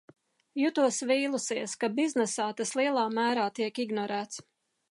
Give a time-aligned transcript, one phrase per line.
[0.59, 4.43] Jutos vīlusies, ka biznesā tas lielā mērā tiek ignorēts.